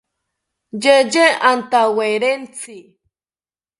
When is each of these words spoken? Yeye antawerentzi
Yeye 0.83 1.25
antawerentzi 1.49 2.77